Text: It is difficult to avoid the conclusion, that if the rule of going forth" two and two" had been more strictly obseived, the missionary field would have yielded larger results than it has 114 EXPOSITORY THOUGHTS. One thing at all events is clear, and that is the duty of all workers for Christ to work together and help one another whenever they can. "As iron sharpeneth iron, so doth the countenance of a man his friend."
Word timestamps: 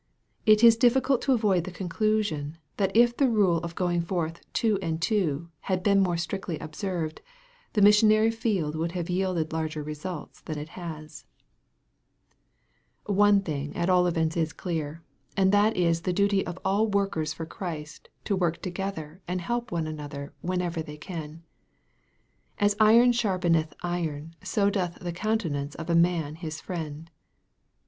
It 0.47 0.63
is 0.63 0.77
difficult 0.77 1.21
to 1.21 1.31
avoid 1.33 1.63
the 1.63 1.69
conclusion, 1.71 2.57
that 2.77 2.89
if 2.97 3.15
the 3.15 3.29
rule 3.29 3.57
of 3.59 3.75
going 3.75 4.01
forth" 4.01 4.41
two 4.53 4.79
and 4.81 4.99
two" 4.99 5.49
had 5.59 5.83
been 5.83 5.99
more 5.99 6.17
strictly 6.17 6.57
obseived, 6.57 7.19
the 7.73 7.83
missionary 7.83 8.31
field 8.31 8.73
would 8.73 8.93
have 8.93 9.11
yielded 9.11 9.53
larger 9.53 9.83
results 9.83 10.41
than 10.41 10.57
it 10.57 10.69
has 10.69 11.27
114 13.05 13.43
EXPOSITORY 13.69 13.73
THOUGHTS. 13.75 13.75
One 13.75 13.75
thing 13.75 13.79
at 13.79 13.91
all 13.95 14.07
events 14.07 14.35
is 14.35 14.53
clear, 14.53 15.03
and 15.37 15.51
that 15.51 15.77
is 15.77 16.01
the 16.01 16.11
duty 16.11 16.43
of 16.47 16.57
all 16.65 16.87
workers 16.87 17.31
for 17.33 17.45
Christ 17.45 18.09
to 18.25 18.35
work 18.35 18.59
together 18.59 19.21
and 19.27 19.39
help 19.39 19.71
one 19.71 19.85
another 19.85 20.33
whenever 20.41 20.81
they 20.81 20.97
can. 20.97 21.43
"As 22.57 22.75
iron 22.79 23.11
sharpeneth 23.11 23.75
iron, 23.83 24.33
so 24.43 24.71
doth 24.71 24.95
the 24.99 25.13
countenance 25.13 25.75
of 25.75 25.91
a 25.91 25.95
man 25.95 26.37
his 26.37 26.59
friend." 26.59 27.11